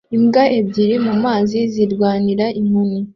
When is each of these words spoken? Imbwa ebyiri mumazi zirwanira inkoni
Imbwa 0.15 0.43
ebyiri 0.59 0.95
mumazi 1.05 1.59
zirwanira 1.73 2.45
inkoni 2.59 2.99